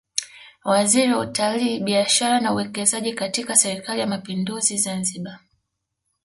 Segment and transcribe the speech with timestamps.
[0.63, 5.39] Waziri wa Utalii Biashara na Uwekezaji katika Serikali ya Mapinduzi Zanzibar